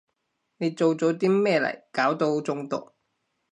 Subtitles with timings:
[0.57, 2.93] 你做咗啲咩嚟搞到中毒？